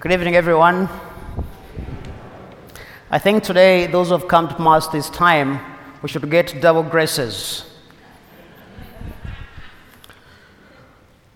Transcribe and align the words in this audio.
Good 0.00 0.12
evening, 0.12 0.36
everyone. 0.36 0.88
I 3.10 3.18
think 3.18 3.42
today, 3.42 3.88
those 3.88 4.10
who 4.10 4.12
have 4.12 4.28
come 4.28 4.46
to 4.46 4.62
Mass 4.62 4.86
this 4.86 5.10
time, 5.10 5.58
we 6.02 6.08
should 6.08 6.30
get 6.30 6.60
double 6.60 6.84
graces. 6.84 7.64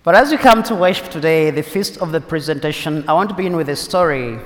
But 0.03 0.15
as 0.15 0.31
we 0.31 0.37
come 0.37 0.63
to 0.63 0.75
worship 0.75 1.11
today, 1.11 1.51
the 1.51 1.61
feast 1.61 1.97
of 1.97 2.13
the 2.13 2.21
presentation, 2.21 3.03
I 3.05 3.11
want 3.11 3.31
to 3.31 3.35
begin 3.35 3.57
with 3.57 3.67
a 3.67 3.75
story. 3.75 4.39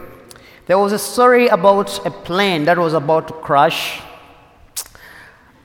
There 0.65 0.79
was 0.79 0.93
a 0.93 0.99
story 0.99 1.49
about 1.49 2.03
a 2.03 2.09
plane 2.09 2.65
that 2.65 2.79
was 2.79 2.95
about 2.95 3.27
to 3.27 3.35
crash, 3.35 4.01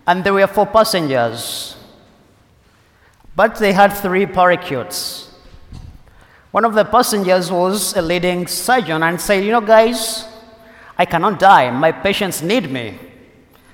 and 0.06 0.22
there 0.22 0.34
were 0.34 0.46
four 0.46 0.66
passengers, 0.66 1.74
but 3.34 3.56
they 3.56 3.72
had 3.72 3.94
three 3.94 4.26
parakeets. 4.26 5.21
One 6.52 6.66
of 6.66 6.74
the 6.74 6.84
passengers 6.84 7.50
was 7.50 7.96
a 7.96 8.02
leading 8.02 8.46
surgeon 8.46 9.02
and 9.02 9.18
said, 9.18 9.42
You 9.42 9.52
know, 9.52 9.62
guys, 9.62 10.26
I 10.98 11.06
cannot 11.06 11.38
die. 11.38 11.70
My 11.70 11.92
patients 11.92 12.42
need 12.42 12.70
me. 12.70 12.98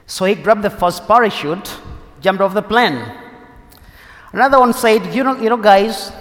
So 0.07 0.25
he 0.27 0.37
grabbed 0.37 0.63
the 0.63 0.71
first 0.71 1.05
parachute, 1.09 1.77
jumped 2.21 2.41
off 2.41 2.55
the 2.55 2.63
plane. 2.63 3.05
Another 4.33 4.61
one 4.61 4.73
said, 4.73 5.13
You 5.13 5.25
know, 5.25 5.37
you 5.37 5.49
know 5.49 5.57
guys, 5.57 6.13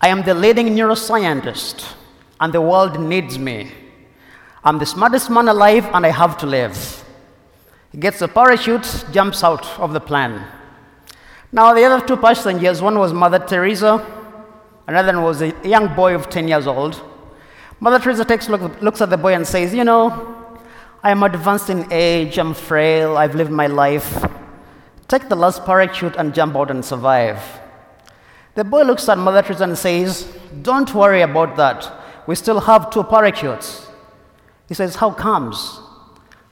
I 0.00 0.08
am 0.08 0.22
the 0.22 0.34
leading 0.34 0.70
neuroscientist, 0.70 1.94
and 2.40 2.52
the 2.52 2.60
world 2.60 2.98
needs 2.98 3.38
me. 3.38 3.70
I'm 4.64 4.80
the 4.80 4.86
smartest 4.86 5.30
man 5.30 5.46
alive, 5.46 5.88
and 5.94 6.04
I 6.04 6.10
have 6.10 6.36
to 6.38 6.46
live. 6.46 7.04
He 7.92 7.98
gets 7.98 8.18
the 8.18 8.26
parachute, 8.26 9.04
jumps 9.12 9.44
out 9.44 9.78
of 9.78 9.92
the 9.92 10.00
plane. 10.00 10.42
Now, 11.52 11.72
the 11.72 11.84
other 11.84 12.04
two 12.04 12.16
passengers, 12.16 12.82
one 12.82 12.98
was 12.98 13.12
Mother 13.12 13.38
Teresa, 13.38 14.21
Another 14.86 15.12
one 15.12 15.22
was 15.22 15.42
a 15.42 15.54
young 15.64 15.94
boy 15.94 16.14
of 16.14 16.28
10 16.28 16.48
years 16.48 16.66
old. 16.66 17.00
Mother 17.80 17.98
Teresa 17.98 18.24
takes 18.24 18.48
look, 18.48 18.80
looks 18.80 19.00
at 19.00 19.10
the 19.10 19.16
boy 19.16 19.34
and 19.34 19.46
says, 19.46 19.74
You 19.74 19.84
know, 19.84 20.50
I 21.02 21.10
am 21.10 21.22
advanced 21.22 21.70
in 21.70 21.92
age, 21.92 22.38
I'm 22.38 22.54
frail, 22.54 23.16
I've 23.16 23.34
lived 23.34 23.50
my 23.50 23.66
life. 23.66 24.24
Take 25.08 25.28
the 25.28 25.36
last 25.36 25.64
parachute 25.64 26.16
and 26.16 26.32
jump 26.34 26.56
out 26.56 26.70
and 26.70 26.84
survive. 26.84 27.40
The 28.54 28.64
boy 28.64 28.82
looks 28.82 29.08
at 29.08 29.18
Mother 29.18 29.42
Teresa 29.42 29.64
and 29.64 29.76
says, 29.76 30.24
Don't 30.62 30.94
worry 30.94 31.22
about 31.22 31.56
that. 31.56 31.90
We 32.26 32.34
still 32.34 32.60
have 32.60 32.90
two 32.90 33.02
parachutes. 33.02 33.88
He 34.68 34.74
says, 34.74 34.96
How 34.96 35.10
comes? 35.10 35.80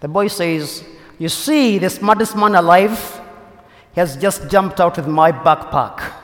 The 0.00 0.09
boy 0.09 0.28
says, 0.28 0.84
You 1.19 1.28
see, 1.28 1.78
the 1.78 1.91
smartest 1.91 2.37
man 2.37 2.55
alive, 2.55 3.20
he 3.94 4.00
has 4.00 4.17
just 4.17 4.48
jumped 4.50 4.81
out 4.81 4.97
with 4.97 5.06
my 5.06 5.31
backpack. 5.31 6.20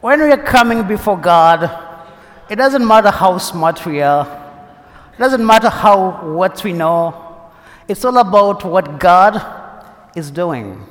When 0.00 0.22
we 0.22 0.30
are 0.30 0.40
coming 0.40 0.86
before 0.86 1.18
God, 1.18 1.68
it 2.48 2.54
doesn't 2.54 2.86
matter 2.86 3.10
how 3.10 3.36
smart 3.38 3.84
we 3.84 4.00
are, 4.00 4.26
it 5.12 5.18
doesn't 5.18 5.44
matter 5.44 5.68
how 5.68 6.24
what 6.34 6.62
we 6.62 6.72
know. 6.72 7.50
It's 7.88 8.04
all 8.04 8.18
about 8.18 8.64
what 8.64 9.00
God 9.00 9.42
is 10.14 10.30
doing, 10.30 10.86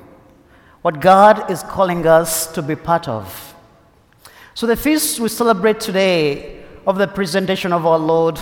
what 0.81 0.99
God 0.99 1.49
is 1.49 1.63
calling 1.63 2.05
us 2.05 2.47
to 2.47 2.61
be 2.61 2.75
part 2.75 3.07
of. 3.07 3.55
So, 4.53 4.67
the 4.67 4.75
feast 4.75 5.21
we 5.21 5.29
celebrate 5.29 5.79
today 5.79 6.65
of 6.85 6.97
the 6.97 7.07
presentation 7.07 7.71
of 7.71 7.85
our 7.85 7.99
Lord 7.99 8.37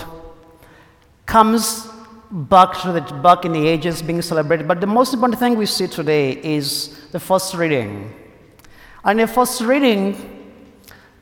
comes 1.26 1.86
back 2.28 2.80
to 2.80 2.90
the 2.90 3.02
back 3.22 3.44
in 3.44 3.52
the 3.52 3.68
ages 3.68 4.02
being 4.02 4.20
celebrated. 4.20 4.66
But 4.66 4.80
the 4.80 4.88
most 4.88 5.14
important 5.14 5.38
thing 5.38 5.56
we 5.56 5.66
see 5.66 5.86
today 5.86 6.32
is 6.42 7.06
the 7.12 7.20
first 7.20 7.54
reading. 7.54 8.12
And 9.04 9.20
the 9.20 9.28
first 9.28 9.60
reading 9.60 10.35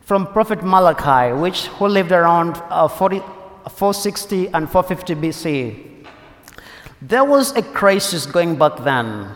from 0.05 0.27
Prophet 0.27 0.63
Malachi, 0.63 1.33
which 1.35 1.67
who 1.67 1.89
lived 1.89 2.13
around 2.13 2.63
uh, 2.69 2.89
40, 2.89 3.21
460 3.21 4.49
and 4.49 4.71
450 4.71 5.15
BC. 5.15 6.07
There 7.01 7.25
was 7.25 7.57
a 7.57 7.63
crisis 7.63 8.27
going 8.27 8.57
back 8.57 8.85
then. 8.85 9.31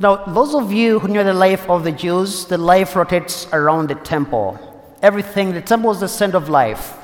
Now, 0.00 0.24
those 0.24 0.54
of 0.54 0.72
you 0.72 0.98
who 0.98 1.08
know 1.08 1.22
the 1.22 1.34
life 1.34 1.68
of 1.68 1.84
the 1.84 1.92
Jews, 1.92 2.46
the 2.46 2.58
life 2.58 2.96
rotates 2.96 3.46
around 3.52 3.88
the 3.88 3.94
temple. 3.94 4.58
Everything, 5.02 5.52
the 5.52 5.60
temple 5.60 5.88
was 5.88 6.00
the 6.00 6.08
center 6.08 6.38
of 6.38 6.48
life. 6.48 6.94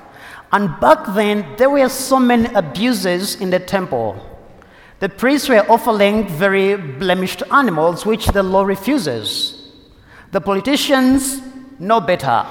And 0.53 0.81
back 0.81 1.15
then, 1.15 1.47
there 1.57 1.71
were 1.71 1.89
so 1.89 2.19
many 2.19 2.53
abuses 2.55 3.37
in 3.37 3.51
the 3.51 3.61
temple. 3.61 4.19
The 4.99 5.09
priests 5.09 5.49
were 5.49 5.71
offering 5.71 6.27
very 6.29 6.77
blemished 6.77 7.43
animals, 7.53 8.05
which 8.05 8.27
the 8.27 8.43
law 8.43 8.65
refuses. 8.65 9.71
The 10.33 10.41
politicians 10.41 11.41
know 11.79 12.01
better. 12.01 12.47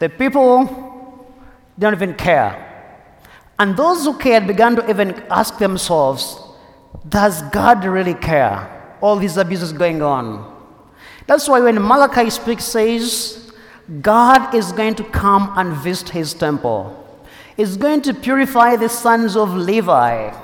The 0.00 0.08
people 0.08 1.28
don't 1.78 1.94
even 1.94 2.14
care. 2.14 2.66
And 3.58 3.76
those 3.76 4.04
who 4.04 4.18
cared 4.18 4.46
began 4.46 4.74
to 4.76 4.90
even 4.90 5.22
ask 5.30 5.58
themselves, 5.58 6.40
does 7.08 7.42
God 7.50 7.84
really 7.84 8.14
care? 8.14 8.96
All 9.02 9.16
these 9.16 9.36
abuses 9.36 9.72
going 9.72 10.02
on. 10.02 10.56
That's 11.26 11.48
why 11.48 11.60
when 11.60 11.76
Malachi 11.80 12.30
speaks, 12.30 12.64
says, 12.64 13.52
God 14.00 14.54
is 14.54 14.72
going 14.72 14.94
to 14.96 15.04
come 15.04 15.52
and 15.56 15.74
visit 15.74 16.08
his 16.08 16.32
temple. 16.32 16.96
He's 17.56 17.76
going 17.76 18.00
to 18.02 18.14
purify 18.14 18.76
the 18.76 18.88
sons 18.88 19.36
of 19.36 19.54
Levi. 19.54 20.34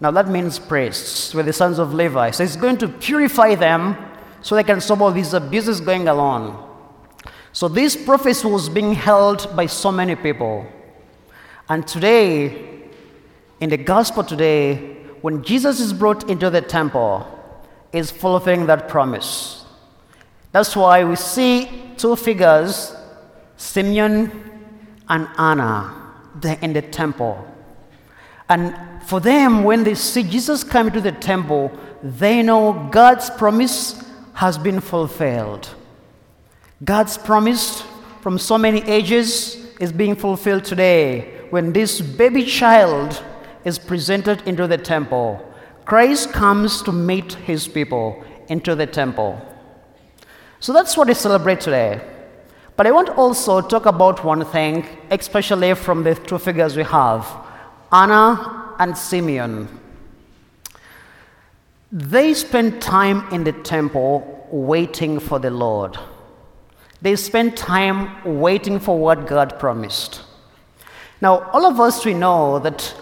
Now 0.00 0.10
that 0.12 0.28
means 0.28 0.58
priests, 0.58 1.34
with 1.34 1.46
the 1.46 1.52
sons 1.52 1.80
of 1.80 1.94
Levi. 1.94 2.30
So 2.30 2.44
he's 2.44 2.56
going 2.56 2.78
to 2.78 2.88
purify 2.88 3.56
them 3.56 3.96
so 4.40 4.54
they 4.54 4.62
can 4.62 4.80
stop 4.80 5.00
all 5.00 5.10
these 5.10 5.34
abuses 5.34 5.80
going 5.80 6.06
along. 6.06 6.73
So 7.54 7.68
this 7.68 7.94
prophecy 7.94 8.48
was 8.48 8.68
being 8.68 8.94
held 8.94 9.54
by 9.54 9.66
so 9.66 9.92
many 9.92 10.16
people. 10.16 10.66
And 11.68 11.86
today, 11.86 12.82
in 13.60 13.70
the 13.70 13.76
gospel 13.76 14.24
today, 14.24 14.96
when 15.20 15.44
Jesus 15.44 15.78
is 15.78 15.92
brought 15.92 16.28
into 16.28 16.50
the 16.50 16.60
temple, 16.60 17.24
is 17.92 18.10
fulfilling 18.10 18.66
that 18.66 18.88
promise. 18.88 19.64
That's 20.50 20.74
why 20.74 21.04
we 21.04 21.14
see 21.14 21.70
two 21.96 22.16
figures, 22.16 22.92
Simeon 23.56 24.32
and 25.08 25.28
Anna, 25.38 26.12
there 26.34 26.58
in 26.60 26.72
the 26.72 26.82
temple. 26.82 27.46
And 28.48 28.74
for 29.04 29.20
them, 29.20 29.62
when 29.62 29.84
they 29.84 29.94
see 29.94 30.24
Jesus 30.24 30.64
come 30.64 30.90
to 30.90 31.00
the 31.00 31.12
temple, 31.12 31.70
they 32.02 32.42
know 32.42 32.88
God's 32.90 33.30
promise 33.30 34.04
has 34.32 34.58
been 34.58 34.80
fulfilled. 34.80 35.72
God's 36.82 37.16
promise 37.16 37.82
from 38.20 38.38
so 38.38 38.58
many 38.58 38.82
ages 38.82 39.56
is 39.78 39.92
being 39.92 40.16
fulfilled 40.16 40.64
today 40.64 41.46
when 41.50 41.72
this 41.72 42.00
baby 42.00 42.44
child 42.44 43.22
is 43.64 43.78
presented 43.78 44.42
into 44.46 44.66
the 44.66 44.78
temple. 44.78 45.40
Christ 45.84 46.32
comes 46.32 46.82
to 46.82 46.90
meet 46.90 47.34
his 47.34 47.68
people 47.68 48.24
into 48.48 48.74
the 48.74 48.86
temple. 48.86 49.40
So 50.58 50.72
that's 50.72 50.96
what 50.96 51.06
we 51.06 51.14
celebrate 51.14 51.60
today. 51.60 52.00
But 52.76 52.88
I 52.88 52.90
want 52.90 53.06
to 53.06 53.14
also 53.14 53.60
talk 53.60 53.86
about 53.86 54.24
one 54.24 54.44
thing, 54.44 54.84
especially 55.10 55.74
from 55.74 56.02
the 56.02 56.16
two 56.16 56.38
figures 56.38 56.76
we 56.76 56.82
have 56.82 57.24
Anna 57.92 58.74
and 58.80 58.98
Simeon. 58.98 59.68
They 61.92 62.34
spent 62.34 62.82
time 62.82 63.32
in 63.32 63.44
the 63.44 63.52
temple 63.52 64.48
waiting 64.50 65.20
for 65.20 65.38
the 65.38 65.50
Lord. 65.50 65.96
They 67.04 67.16
spend 67.16 67.54
time 67.54 68.40
waiting 68.40 68.80
for 68.80 68.98
what 68.98 69.26
God 69.26 69.58
promised. 69.58 70.22
Now, 71.20 71.50
all 71.50 71.66
of 71.66 71.78
us, 71.78 72.02
we 72.02 72.14
know 72.14 72.58
that 72.60 72.94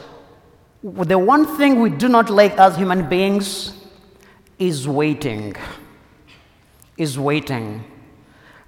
the 0.83 1.17
one 1.17 1.47
thing 1.57 1.81
we 1.81 1.89
do 1.91 2.09
not 2.09 2.29
like 2.29 2.59
as 2.59 2.75
human 2.77 3.09
beings 3.09 3.73
is 4.59 4.89
waiting. 4.89 5.55
Is 6.97 7.17
waiting. 7.17 7.85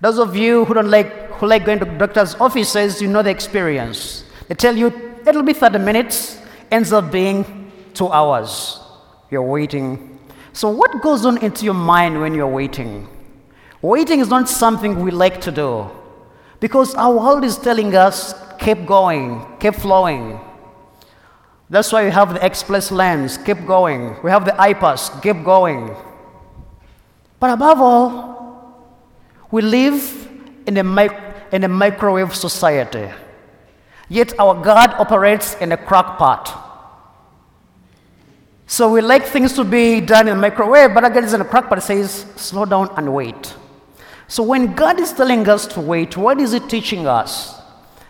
Those 0.00 0.21
of 0.21 0.37
you 0.37 0.67
who 0.67 0.75
don't 0.75 0.89
like, 0.89 1.11
who 1.33 1.49
like 1.49 1.65
going 1.65 1.81
to 1.81 1.85
doctor's 1.85 2.37
offices, 2.37 3.03
you 3.03 3.09
know 3.09 3.23
the 3.23 3.31
experience. 3.31 4.23
They 4.47 4.55
tell 4.55 4.76
you 4.76 4.93
it'll 5.26 5.43
be 5.43 5.53
30 5.53 5.81
minutes, 5.81 6.38
ends 6.70 6.93
up 6.93 7.11
being 7.11 7.73
two 7.93 8.06
hours. 8.06 8.79
You're 9.32 9.43
waiting. 9.43 10.17
So, 10.53 10.69
what 10.69 11.03
goes 11.03 11.26
on 11.26 11.38
into 11.38 11.64
your 11.64 11.75
mind 11.75 12.20
when 12.20 12.35
you're 12.35 12.47
waiting? 12.47 13.09
Waiting 13.85 14.21
is 14.21 14.31
not 14.31 14.49
something 14.49 15.05
we 15.05 15.11
like 15.11 15.43
to 15.43 15.53
do 15.53 15.91
because 16.59 16.95
our 16.95 17.15
world 17.15 17.45
is 17.45 17.59
telling 17.59 17.95
us 17.95 18.33
keep 18.59 18.87
going, 18.87 19.45
keep 19.61 19.75
flowing. 19.75 20.41
That's 21.69 21.93
why 21.93 22.07
we 22.07 22.11
have 22.11 22.33
the 22.33 22.43
express 22.43 22.91
lanes, 22.91 23.37
keep 23.37 23.67
going. 23.67 24.17
We 24.23 24.31
have 24.31 24.47
the 24.47 24.59
I-Pass, 24.59 25.21
keep 25.21 25.45
going. 25.45 25.95
But 27.39 27.51
above 27.51 27.79
all, 27.83 28.89
we 29.51 29.61
live 29.61 30.31
in 30.67 30.79
a, 30.79 30.83
mic- 30.83 31.21
in 31.53 31.65
a 31.65 31.69
microwave 31.69 32.35
society. 32.35 33.11
Yet 34.09 34.33
our 34.41 34.55
God 34.65 34.95
operates 34.95 35.57
in 35.57 35.73
a 35.73 35.77
crock 35.77 36.17
pot. 36.17 36.47
So 38.67 38.91
we 38.91 39.03
like 39.03 39.27
things 39.27 39.53
to 39.53 39.63
be 39.63 40.01
done 40.01 40.27
in 40.29 40.39
a 40.39 40.41
microwave, 40.41 40.95
but 40.95 41.05
again, 41.05 41.25
it's 41.25 41.35
in 41.35 41.43
a 41.43 41.45
crock 41.45 41.69
pot. 41.69 41.77
It 41.77 41.83
says, 41.83 42.25
slow 42.37 42.65
down 42.65 42.89
and 42.97 43.13
wait. 43.13 43.55
So 44.26 44.43
when 44.43 44.75
God 44.75 44.99
is 45.00 45.12
telling 45.12 45.49
us 45.49 45.67
to 45.69 45.81
wait, 45.81 46.17
what 46.17 46.41
is 46.41 46.53
He 46.53 46.61
teaching 46.61 47.06
us? 47.06 47.61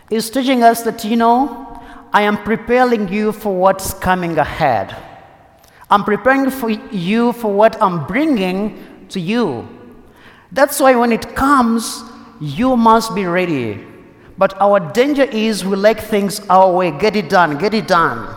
He's 0.09 0.29
teaching 0.29 0.63
us 0.63 0.81
that, 0.83 1.03
you 1.03 1.15
know, 1.15 1.81
I 2.13 2.21
am 2.21 2.37
preparing 2.37 3.11
you 3.11 3.31
for 3.31 3.55
what's 3.55 3.93
coming 3.93 4.37
ahead. 4.37 4.95
I'm 5.89 6.03
preparing 6.03 6.49
for 6.49 6.69
you 6.69 7.33
for 7.33 7.53
what 7.53 7.81
I'm 7.81 8.07
bringing 8.07 9.07
to 9.09 9.19
you. 9.19 9.67
That's 10.51 10.79
why 10.79 10.95
when 10.95 11.11
it 11.11 11.35
comes, 11.35 12.03
you 12.39 12.75
must 12.77 13.13
be 13.13 13.25
ready. 13.25 13.85
But 14.37 14.59
our 14.61 14.79
danger 14.79 15.23
is 15.23 15.63
we 15.63 15.75
like 15.75 15.99
things 15.99 16.39
our 16.49 16.71
way. 16.71 16.91
Get 16.91 17.15
it 17.15 17.29
done, 17.29 17.57
get 17.57 17.73
it 17.73 17.87
done. 17.87 18.35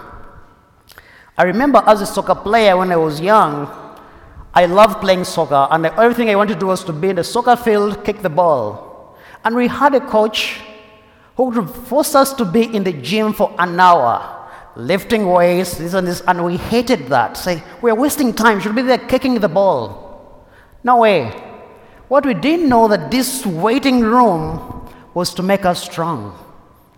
I 1.37 1.45
remember 1.45 1.83
as 1.87 2.01
a 2.01 2.07
soccer 2.07 2.35
player 2.35 2.77
when 2.77 2.91
I 2.91 2.97
was 2.97 3.21
young, 3.21 3.88
I 4.55 4.67
loved 4.67 5.01
playing 5.01 5.25
soccer, 5.25 5.69
and 5.71 5.87
everything 5.87 6.31
I 6.31 6.37
wanted 6.37 6.55
to 6.55 6.61
do 6.61 6.67
was 6.67 6.83
to 6.85 6.93
be 6.93 7.11
in 7.11 7.17
the 7.17 7.25
soccer 7.25 7.57
field, 7.57 8.05
kick 8.05 8.23
the 8.23 8.31
ball. 8.31 9.17
And 9.45 9.55
we 9.55 9.69
had 9.69 9.95
a 9.95 10.01
coach 10.01 10.61
who 11.37 11.45
would 11.45 11.71
force 11.71 12.15
us 12.15 12.33
to 12.35 12.45
be 12.45 12.75
in 12.75 12.83
the 12.83 12.93
gym 12.93 13.33
for 13.33 13.55
an 13.59 13.79
hour, 13.79 14.49
lifting 14.75 15.27
weights, 15.27 15.79
this 15.79 15.95
and 15.95 16.07
this, 16.07 16.21
and 16.27 16.45
we 16.45 16.57
hated 16.57 17.07
that. 17.09 17.37
Say, 17.37 17.63
we're 17.81 17.95
wasting 17.95 18.33
time, 18.33 18.61
should 18.61 18.75
be 18.75 18.83
there 18.83 18.99
kicking 18.99 19.39
the 19.39 19.49
ball. 19.49 20.45
No 20.83 20.99
way. 20.99 21.27
What 22.09 22.25
we 22.25 22.35
didn't 22.35 22.69
know 22.69 22.89
that 22.89 23.11
this 23.11 23.45
waiting 23.47 24.01
room 24.01 24.89
was 25.15 25.35
to 25.35 25.43
make 25.43 25.65
us 25.65 25.83
strong, 25.85 26.37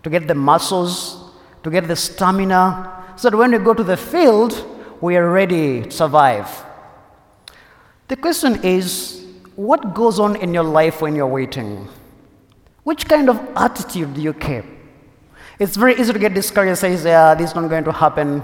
to 0.03 0.09
get 0.09 0.27
the 0.27 0.35
muscles, 0.35 1.31
to 1.63 1.69
get 1.69 1.87
the 1.87 1.95
stamina, 1.95 3.13
so 3.17 3.29
that 3.29 3.37
when 3.37 3.51
we 3.51 3.57
go 3.59 3.73
to 3.73 3.83
the 3.83 3.97
field, 3.97 4.65
we 5.01 5.17
are 5.17 5.29
ready 5.29 5.83
to 5.83 5.91
survive. 5.91 6.47
The 8.11 8.17
question 8.17 8.59
is 8.65 9.23
what 9.55 9.93
goes 9.93 10.19
on 10.19 10.35
in 10.35 10.53
your 10.53 10.65
life 10.65 11.01
when 11.01 11.15
you're 11.15 11.33
waiting? 11.39 11.87
Which 12.83 13.07
kind 13.07 13.29
of 13.29 13.39
attitude 13.55 14.15
do 14.15 14.21
you 14.21 14.33
keep? 14.33 14.65
It's 15.59 15.77
very 15.77 15.97
easy 15.97 16.11
to 16.11 16.19
get 16.19 16.33
discouraged, 16.33 16.83
and 16.83 16.97
say, 16.97 17.09
yeah, 17.09 17.33
this 17.35 17.51
is 17.51 17.55
not 17.55 17.69
going 17.69 17.85
to 17.85 17.91
happen. 17.93 18.43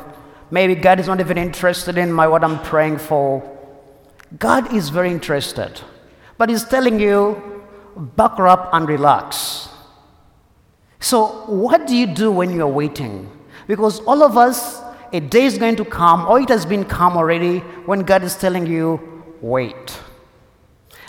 Maybe 0.51 0.73
God 0.73 1.01
is 1.01 1.07
not 1.07 1.19
even 1.19 1.37
interested 1.37 1.97
in 1.97 2.13
my, 2.13 2.29
what 2.29 2.45
I'm 2.45 2.61
praying 2.61 2.99
for. 2.99 3.43
God 4.39 4.73
is 4.73 4.87
very 4.87 5.11
interested, 5.11 5.81
but 6.37 6.47
He's 6.47 6.63
telling 6.63 6.97
you, 6.97 7.65
buck 8.15 8.39
up 8.39 8.69
and 8.71 8.87
relax. 8.87 9.67
So, 11.01 11.43
what 11.47 11.87
do 11.87 11.93
you 11.93 12.07
do 12.07 12.31
when 12.31 12.55
you're 12.55 12.67
waiting? 12.67 13.29
Because 13.67 13.99
all 14.05 14.23
of 14.23 14.37
us, 14.37 14.81
a 15.11 15.19
day 15.19 15.43
is 15.43 15.57
going 15.57 15.75
to 15.75 15.83
come, 15.83 16.25
or 16.25 16.39
it 16.39 16.47
has 16.47 16.65
been 16.65 16.85
come 16.85 17.17
already, 17.17 17.59
when 17.85 18.03
God 18.03 18.23
is 18.23 18.33
telling 18.37 18.65
you, 18.65 19.16
wait. 19.41 19.99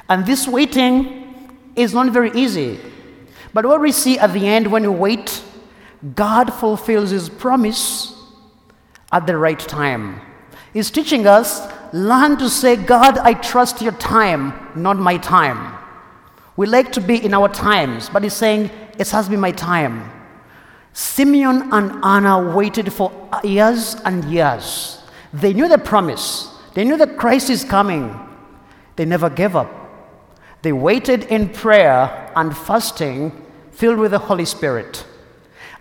And 0.08 0.24
this 0.26 0.48
waiting 0.48 1.54
is 1.76 1.94
not 1.94 2.12
very 2.12 2.30
easy. 2.32 2.78
But 3.52 3.66
what 3.66 3.80
we 3.80 3.92
see 3.92 4.18
at 4.18 4.32
the 4.32 4.46
end 4.46 4.70
when 4.70 4.82
we 4.82 4.88
wait, 4.88 5.42
God 6.14 6.52
fulfills 6.52 7.10
His 7.10 7.28
promise 7.28 8.14
at 9.12 9.26
the 9.26 9.36
right 9.36 9.58
time. 9.58 10.20
He's 10.72 10.90
teaching 10.90 11.26
us 11.26 11.66
learn 11.92 12.36
to 12.38 12.48
say, 12.48 12.76
God, 12.76 13.18
I 13.18 13.34
trust 13.34 13.80
your 13.80 13.92
time, 13.92 14.52
not 14.74 14.98
my 14.98 15.16
time. 15.16 15.76
We 16.56 16.66
like 16.66 16.92
to 16.92 17.00
be 17.00 17.24
in 17.24 17.34
our 17.34 17.48
times, 17.48 18.08
but 18.08 18.22
He's 18.22 18.34
saying, 18.34 18.70
it 18.98 19.08
has 19.10 19.28
been 19.28 19.40
my 19.40 19.52
time. 19.52 20.10
Simeon 20.92 21.72
and 21.72 22.04
Anna 22.04 22.54
waited 22.54 22.92
for 22.92 23.12
years 23.44 23.94
and 24.04 24.24
years. 24.24 25.00
They 25.32 25.52
knew 25.52 25.68
the 25.68 25.78
promise, 25.78 26.48
they 26.78 26.84
knew 26.84 26.96
that 26.96 27.16
Christ 27.16 27.50
is 27.50 27.64
coming. 27.64 28.16
They 28.94 29.04
never 29.04 29.28
gave 29.28 29.56
up. 29.56 29.68
They 30.62 30.70
waited 30.70 31.24
in 31.24 31.48
prayer 31.48 32.32
and 32.36 32.56
fasting, 32.56 33.32
filled 33.72 33.98
with 33.98 34.12
the 34.12 34.20
Holy 34.20 34.44
Spirit. 34.44 35.04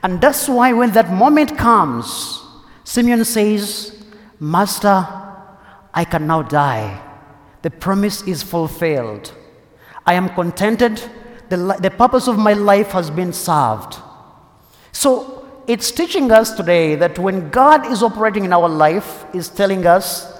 And 0.01 0.19
that's 0.19 0.49
why 0.49 0.73
when 0.73 0.89
that 0.93 1.13
moment 1.13 1.55
comes, 1.55 2.41
Simeon 2.83 3.23
says, 3.25 4.03
Master, 4.39 5.05
I 5.93 6.03
can 6.03 6.25
now 6.25 6.41
die. 6.41 6.99
The 7.61 7.69
promise 7.69 8.23
is 8.23 8.41
fulfilled. 8.41 9.31
I 10.03 10.15
am 10.15 10.29
contented. 10.29 10.99
The, 11.49 11.77
the 11.79 11.91
purpose 11.91 12.27
of 12.27 12.39
my 12.39 12.53
life 12.53 12.87
has 12.93 13.11
been 13.11 13.33
served. 13.33 13.97
So 14.93 15.47
it's 15.67 15.91
teaching 15.91 16.31
us 16.31 16.55
today 16.55 16.95
that 16.95 17.19
when 17.19 17.51
God 17.51 17.85
is 17.85 18.01
operating 18.01 18.45
in 18.45 18.51
our 18.51 18.67
life, 18.67 19.25
is 19.35 19.47
telling 19.47 19.85
us 19.85 20.36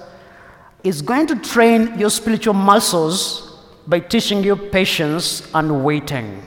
is 0.88 1.02
going 1.02 1.26
to 1.26 1.36
train 1.36 1.98
your 1.98 2.08
spiritual 2.08 2.54
muscles 2.54 3.58
by 3.86 4.00
teaching 4.00 4.42
you 4.42 4.56
patience 4.56 5.46
and 5.52 5.84
waiting. 5.84 6.42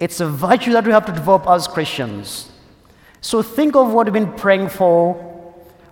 It's 0.00 0.20
a 0.20 0.26
virtue 0.26 0.72
that 0.72 0.86
we 0.86 0.92
have 0.92 1.04
to 1.04 1.12
develop 1.12 1.46
as 1.46 1.68
Christians. 1.68 2.50
So 3.20 3.42
think 3.42 3.76
of 3.76 3.92
what 3.92 4.06
you've 4.06 4.14
been 4.14 4.32
praying 4.32 4.70
for 4.70 5.28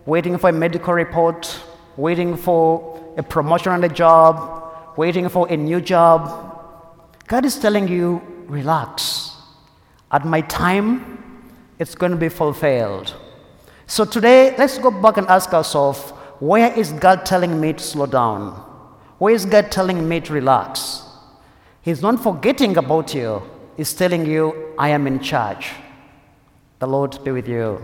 waiting 0.06 0.38
for 0.38 0.48
a 0.48 0.52
medical 0.52 0.94
report, 0.94 1.60
waiting 1.98 2.34
for 2.34 3.14
a 3.18 3.22
promotion 3.22 3.72
on 3.72 3.82
the 3.82 3.88
job, 3.88 4.96
waiting 4.96 5.28
for 5.28 5.46
a 5.48 5.56
new 5.56 5.82
job. 5.82 6.20
God 7.26 7.44
is 7.44 7.58
telling 7.58 7.88
you, 7.88 8.22
relax. 8.46 9.36
At 10.10 10.24
my 10.24 10.40
time, 10.40 11.44
it's 11.78 11.94
going 11.94 12.12
to 12.12 12.18
be 12.18 12.30
fulfilled. 12.30 13.14
So 13.86 14.06
today, 14.06 14.56
let's 14.56 14.78
go 14.78 14.90
back 14.90 15.18
and 15.18 15.26
ask 15.28 15.52
ourselves 15.52 16.12
where 16.40 16.72
is 16.72 16.92
God 16.92 17.24
telling 17.24 17.60
me 17.60 17.74
to 17.74 17.78
slow 17.82 18.06
down? 18.06 18.52
Where 19.18 19.34
is 19.34 19.44
God 19.44 19.70
telling 19.70 20.08
me 20.08 20.20
to 20.22 20.32
relax? 20.32 21.04
He's 21.82 22.02
not 22.02 22.22
forgetting 22.22 22.76
about 22.76 23.14
you, 23.14 23.42
He's 23.76 23.94
telling 23.94 24.26
you, 24.26 24.74
I 24.78 24.88
am 24.88 25.06
in 25.06 25.20
charge. 25.20 25.70
The 26.78 26.86
Lord 26.86 27.22
be 27.24 27.30
with 27.30 27.46
you. 27.46 27.80